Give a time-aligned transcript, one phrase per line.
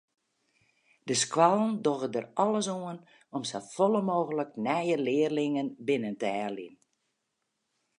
[1.11, 2.99] De skoallen dogge der alles oan
[3.35, 6.75] om safolle mooglik nije learlingen binnen te heljen.